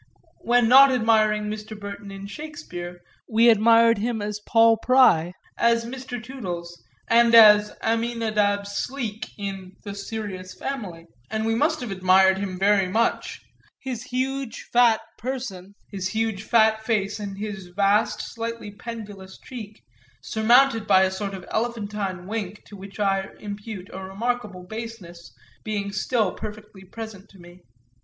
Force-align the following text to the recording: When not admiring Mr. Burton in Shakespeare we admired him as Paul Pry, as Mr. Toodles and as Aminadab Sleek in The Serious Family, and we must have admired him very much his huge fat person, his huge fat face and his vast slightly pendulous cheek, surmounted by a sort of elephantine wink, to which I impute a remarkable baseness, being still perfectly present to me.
When 0.39 0.67
not 0.67 0.91
admiring 0.91 1.43
Mr. 1.43 1.79
Burton 1.79 2.09
in 2.09 2.25
Shakespeare 2.25 3.03
we 3.29 3.49
admired 3.51 3.99
him 3.99 4.19
as 4.19 4.39
Paul 4.39 4.77
Pry, 4.77 5.33
as 5.59 5.85
Mr. 5.85 6.19
Toodles 6.19 6.83
and 7.07 7.35
as 7.35 7.75
Aminadab 7.83 8.65
Sleek 8.65 9.29
in 9.37 9.73
The 9.83 9.93
Serious 9.93 10.55
Family, 10.55 11.05
and 11.29 11.45
we 11.45 11.53
must 11.53 11.81
have 11.81 11.91
admired 11.91 12.39
him 12.39 12.57
very 12.57 12.87
much 12.87 13.41
his 13.79 14.01
huge 14.05 14.65
fat 14.73 15.01
person, 15.19 15.75
his 15.91 16.07
huge 16.07 16.41
fat 16.41 16.83
face 16.83 17.19
and 17.19 17.37
his 17.37 17.67
vast 17.67 18.23
slightly 18.23 18.71
pendulous 18.71 19.37
cheek, 19.37 19.83
surmounted 20.23 20.87
by 20.87 21.03
a 21.03 21.11
sort 21.11 21.35
of 21.35 21.45
elephantine 21.51 22.25
wink, 22.25 22.63
to 22.65 22.75
which 22.75 22.99
I 22.99 23.27
impute 23.39 23.87
a 23.93 24.03
remarkable 24.03 24.63
baseness, 24.63 25.31
being 25.63 25.91
still 25.91 26.31
perfectly 26.33 26.83
present 26.85 27.29
to 27.29 27.37
me. 27.37 27.61